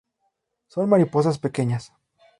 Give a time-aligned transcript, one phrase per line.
[0.73, 1.93] Son mariposas pequeñas.